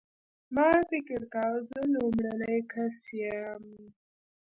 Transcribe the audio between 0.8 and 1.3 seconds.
فکر